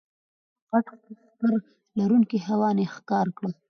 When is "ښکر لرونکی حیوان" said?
1.19-2.75